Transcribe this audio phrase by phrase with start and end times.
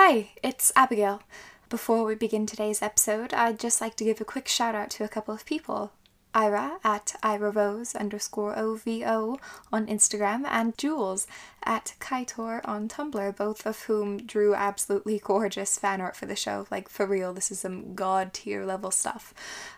[0.00, 1.22] Hi, it's Abigail.
[1.68, 5.02] Before we begin today's episode, I'd just like to give a quick shout out to
[5.02, 5.90] a couple of people.
[6.38, 9.40] Ira at Ira Rose underscore OVO
[9.72, 11.26] on Instagram and Jules
[11.64, 16.68] at Kaitor on Tumblr, both of whom drew absolutely gorgeous fan art for the show.
[16.70, 19.34] Like, for real, this is some god tier level stuff.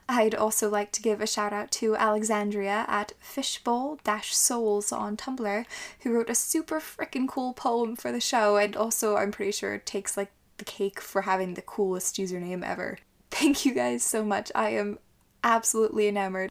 [0.07, 5.65] I'd also like to give a shout out to Alexandria at Fishbowl Souls on Tumblr,
[6.01, 9.79] who wrote a super freaking cool poem for the show, and also, I'm pretty sure,
[9.79, 12.99] takes like the cake for having the coolest username ever.
[13.31, 14.53] Thank you guys so much.
[14.55, 14.99] I am
[15.43, 16.51] absolutely enamored.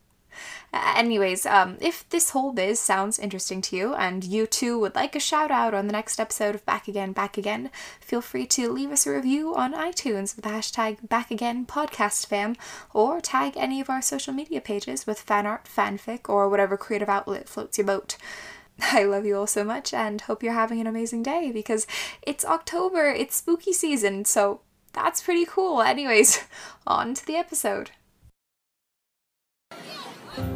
[0.72, 5.16] Anyways, um, if this whole biz sounds interesting to you and you too would like
[5.16, 8.72] a shout out on the next episode of Back Again, Back Again, feel free to
[8.72, 12.56] leave us a review on iTunes with the hashtag Back Again Podcast Fam
[12.94, 17.10] or tag any of our social media pages with fan art, fanfic, or whatever creative
[17.10, 18.16] outlet floats your boat.
[18.82, 21.88] I love you all so much and hope you're having an amazing day because
[22.22, 24.62] it's October, it's spooky season, so
[24.94, 25.82] that's pretty cool.
[25.82, 26.44] Anyways,
[26.88, 27.92] on to the episode.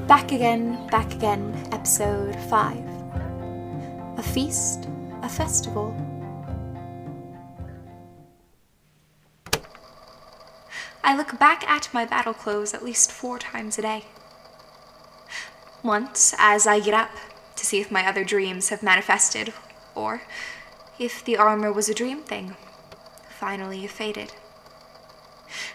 [0.07, 2.77] Back again, back again, episode 5.
[4.17, 4.89] A feast,
[5.21, 5.95] a festival.
[11.05, 14.03] I look back at my battle clothes at least four times a day.
[15.83, 17.11] Once, as I get up
[17.55, 19.53] to see if my other dreams have manifested,
[19.95, 20.23] or
[20.99, 22.57] if the armor was a dream thing,
[23.29, 24.33] finally faded.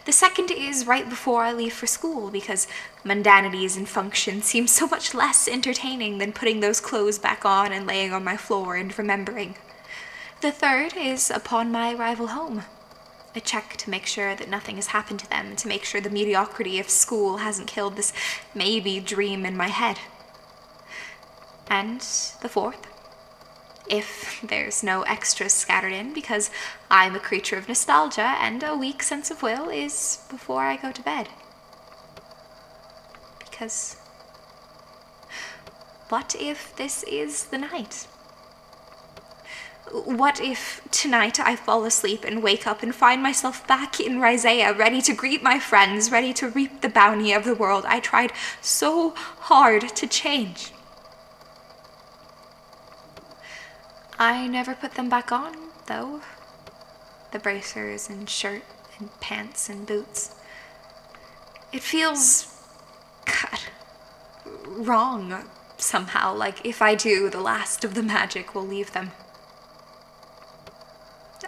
[0.09, 2.67] The second is right before I leave for school because
[3.05, 7.87] mundanities and function seem so much less entertaining than putting those clothes back on and
[7.87, 9.57] laying on my floor and remembering.
[10.41, 12.63] The third is upon my arrival home.
[13.35, 16.09] A check to make sure that nothing has happened to them, to make sure the
[16.09, 18.15] mediocrity of school hasn't killed this
[18.55, 19.99] maybe dream in my head.
[21.69, 22.01] And
[22.41, 22.87] the fourth
[23.89, 26.51] if there's no extras scattered in, because
[26.91, 30.93] I'm a creature of nostalgia and a weak sense of will is before I go
[30.93, 31.29] to bed.
[33.39, 33.97] Because
[36.09, 38.07] what if this is the night?
[39.91, 44.77] What if tonight I fall asleep and wake up and find myself back in Rhysea,
[44.77, 48.33] ready to greet my friends, ready to reap the bounty of the world I tried
[48.61, 50.73] so hard to change?
[54.19, 55.55] I never put them back on,
[55.87, 56.21] though.
[57.31, 58.63] The bracers and shirt
[58.99, 60.35] and pants and boots.
[61.73, 62.55] It feels.
[63.25, 63.61] God.
[64.67, 65.45] wrong
[65.77, 69.13] somehow, like if I do, the last of the magic will leave them.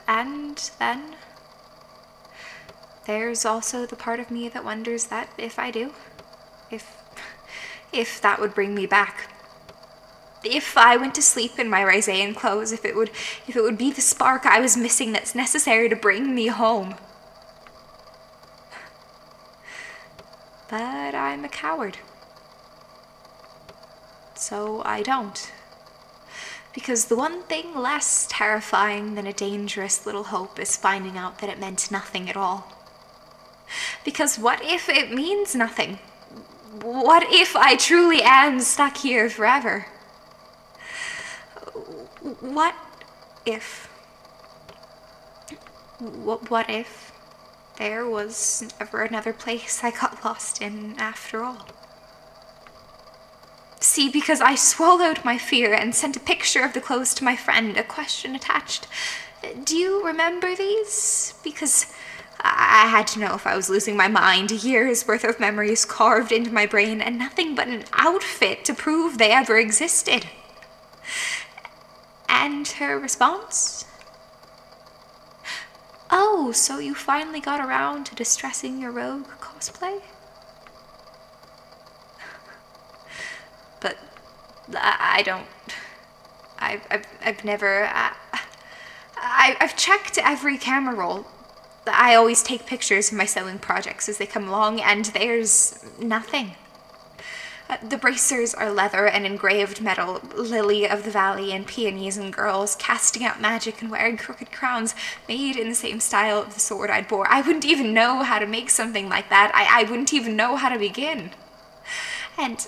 [0.07, 1.17] And then.
[3.07, 5.93] There's also the part of me that wonders that if I do,
[6.71, 6.97] if.
[7.93, 9.29] if that would bring me back
[10.45, 13.11] if I went to sleep in my Rhysean clothes, if it would
[13.47, 16.95] if it would be the spark I was missing that's necessary to bring me home.
[20.69, 21.99] But I'm a coward.
[24.35, 25.53] So I don't.
[26.73, 31.51] Because the one thing less terrifying than a dangerous little hope is finding out that
[31.51, 32.73] it meant nothing at all.
[34.05, 35.99] Because what if it means nothing?
[36.81, 39.87] What if I truly am stuck here forever?
[42.41, 42.75] What
[43.47, 43.89] if.
[45.99, 47.13] What, if
[47.77, 51.67] there was ever another place I got lost in after all?
[53.81, 57.37] See, because I swallowed my fear and sent a picture of the clothes to my
[57.37, 58.87] friend, a question attached.
[59.65, 61.35] Do you remember these?
[61.43, 61.87] Because
[62.43, 64.51] I had to know if I was losing my mind.
[64.51, 69.19] Years worth of memories carved into my brain, and nothing but an outfit to prove
[69.19, 70.27] they ever existed.
[72.33, 73.85] And her response?
[76.11, 80.01] Oh, so you finally got around to distressing your rogue cosplay?
[83.81, 83.99] But
[84.75, 85.47] I don't.
[86.59, 87.87] I've, I've, I've never.
[87.87, 88.15] I,
[89.17, 91.27] I, I've checked every camera roll.
[91.87, 96.55] I always take pictures of my sewing projects as they come along, and there's nothing.
[97.71, 102.33] Uh, the bracers are leather and engraved metal, lily of the valley and peonies and
[102.33, 104.93] girls casting out magic and wearing crooked crowns
[105.29, 107.29] made in the same style of the sword I'd bore.
[107.29, 109.53] I wouldn't even know how to make something like that.
[109.55, 111.31] I, I wouldn't even know how to begin.
[112.37, 112.67] And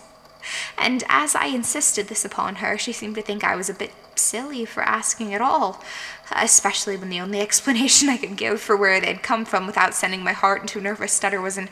[0.79, 3.93] and as I insisted this upon her, she seemed to think I was a bit
[4.15, 5.83] silly for asking at all,
[6.31, 10.23] especially when the only explanation I could give for where they'd come from without sending
[10.23, 11.71] my heart into a nervous stutter was an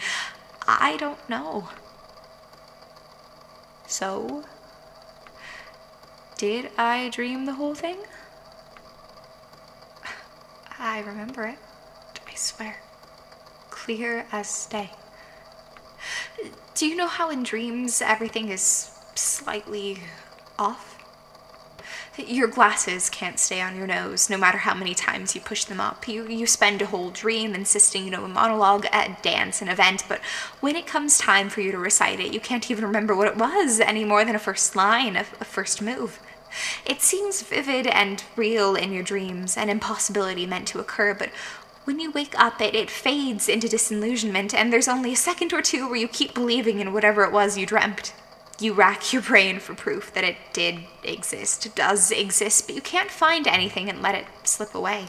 [0.66, 1.68] I don't know.
[3.90, 4.44] So,
[6.38, 7.98] did I dream the whole thing?
[10.78, 11.58] I remember it.
[12.28, 12.76] I swear.
[13.70, 14.92] Clear as day.
[16.76, 19.98] Do you know how in dreams everything is slightly
[20.56, 20.89] off?
[22.18, 25.80] Your glasses can't stay on your nose no matter how many times you push them
[25.80, 26.08] up.
[26.08, 30.04] You, you spend a whole dream insisting you know a monologue, a dance, an event,
[30.08, 30.20] but
[30.58, 33.36] when it comes time for you to recite it, you can't even remember what it
[33.36, 36.18] was any more than a first line, a, a first move.
[36.84, 41.30] It seems vivid and real in your dreams, an impossibility meant to occur, but
[41.84, 45.62] when you wake up, it, it fades into disillusionment, and there's only a second or
[45.62, 48.12] two where you keep believing in whatever it was you dreamt.
[48.60, 53.10] You rack your brain for proof that it did exist, does exist, but you can't
[53.10, 55.06] find anything and let it slip away.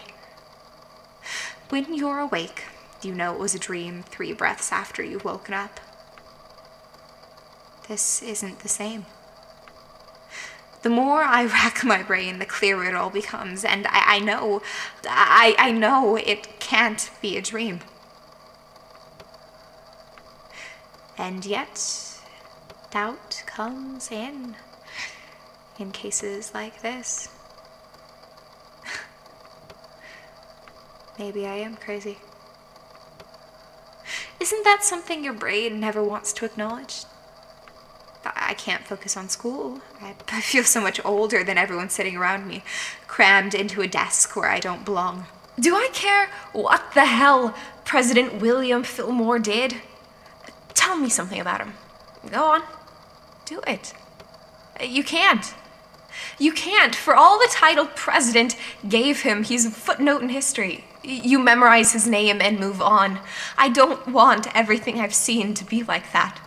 [1.68, 2.64] When you're awake,
[3.02, 5.82] you know it was a dream three breaths after you've woken up.
[7.90, 9.06] This isn't the same.
[10.82, 14.62] The more I rack my brain, the clearer it all becomes, and I, I know,
[15.04, 17.82] I, I know it can't be a dream.
[21.18, 22.11] And yet,
[22.92, 24.56] doubt comes in
[25.80, 27.30] in cases like this.
[31.20, 32.18] Maybe I am crazy.
[34.40, 37.06] Isn't that something your brain never wants to acknowledge?
[38.26, 39.80] I can't focus on school.
[40.02, 42.62] I, feel so much older than everyone sitting around me,
[43.08, 45.26] crammed into a desk where I don't belong.
[45.60, 47.56] Do I care what the hell
[47.86, 49.76] President William Fillmore did?
[50.74, 51.74] Tell me something about him.
[52.30, 52.64] Go on
[53.52, 53.94] do it.
[54.82, 55.54] You can't.
[56.40, 56.96] You can't.
[56.96, 58.56] For all the title president
[58.88, 60.86] gave him, he's a footnote in history.
[61.04, 63.20] You memorize his name and move on.
[63.58, 66.40] I don't want everything I've seen to be like that.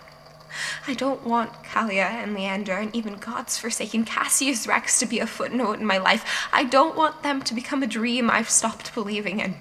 [0.86, 5.26] I don't want Kalia and Leander and even God's forsaken Cassius Rex to be a
[5.26, 6.48] footnote in my life.
[6.52, 9.56] I don't want them to become a dream I've stopped believing in.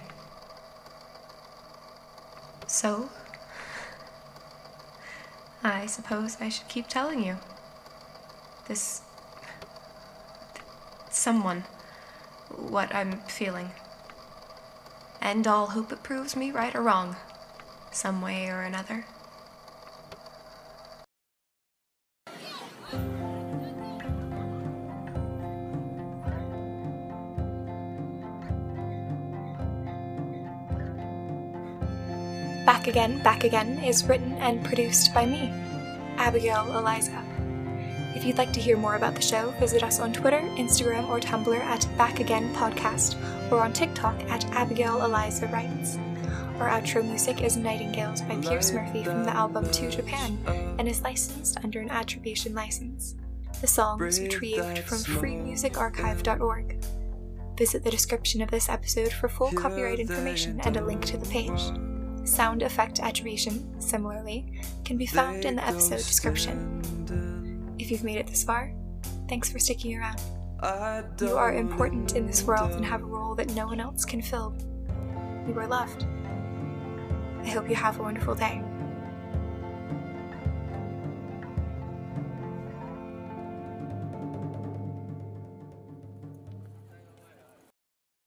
[2.67, 3.09] So,
[5.63, 7.37] I suppose I should keep telling you.
[8.67, 9.01] This.
[11.09, 11.63] someone.
[12.49, 13.71] what I'm feeling.
[15.21, 17.15] And I'll hope it proves me right or wrong,
[17.91, 19.05] some way or another.
[32.65, 35.51] Back Again, Back Again is written and produced by me,
[36.17, 37.21] Abigail Eliza.
[38.15, 41.19] If you'd like to hear more about the show, visit us on Twitter, Instagram, or
[41.19, 43.17] Tumblr at Back Again Podcast,
[43.51, 45.97] or on TikTok at Abigail Eliza Writes.
[46.59, 50.37] Our outro music is Nightingales by Pierce Murphy from the album To Japan
[50.79, 53.15] and is licensed under an attribution license.
[53.59, 56.85] The song was retrieved from freemusicarchive.org.
[57.57, 61.25] Visit the description of this episode for full copyright information and a link to the
[61.25, 61.92] page.
[62.23, 66.81] Sound effect attribution, similarly, can be found in the episode description.
[67.77, 68.73] If you've made it this far,
[69.27, 70.21] thanks for sticking around.
[71.19, 74.21] You are important in this world and have a role that no one else can
[74.21, 74.55] fill.
[75.47, 76.05] You are loved.
[77.41, 78.63] I hope you have a wonderful day.